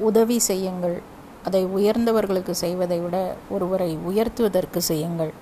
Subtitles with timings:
[0.00, 1.02] உதவி செய்யுங்கள்.
[1.44, 5.32] அதை உயர்ந்தவர்களுக்கு செய்வதை விட ஒருவரை உயர்த்துவதற்கு செய்யுங்கள்.